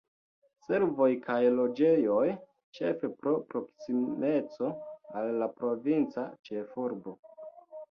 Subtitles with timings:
[0.67, 2.23] Servoj kaj loĝejoj,
[2.79, 4.73] ĉefe pro proksimeco
[5.23, 7.19] al la provinca ĉefurbo.